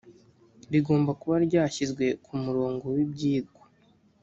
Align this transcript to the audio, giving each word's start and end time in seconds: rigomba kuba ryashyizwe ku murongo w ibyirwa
rigomba 0.71 1.11
kuba 1.21 1.35
ryashyizwe 1.45 2.05
ku 2.25 2.33
murongo 2.43 2.85
w 2.95 2.97
ibyirwa 3.05 3.63